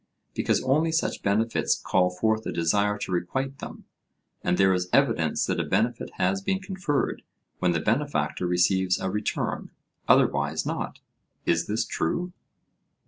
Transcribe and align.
Because 0.33 0.63
only 0.63 0.91
such 0.91 1.21
benefits 1.21 1.79
call 1.79 2.09
forth 2.09 2.43
a 2.47 2.51
desire 2.51 2.97
to 2.97 3.11
requite 3.11 3.59
them, 3.59 3.85
and 4.43 4.57
there 4.57 4.73
is 4.73 4.89
evidence 4.91 5.45
that 5.45 5.59
a 5.59 5.63
benefit 5.63 6.09
has 6.15 6.41
been 6.41 6.59
conferred 6.59 7.21
when 7.59 7.71
the 7.73 7.79
benefactor 7.79 8.47
receives 8.47 8.99
a 8.99 9.11
return; 9.11 9.69
otherwise 10.07 10.65
not. 10.65 11.01
Is 11.45 11.67
this 11.67 11.85
true? 11.85 12.33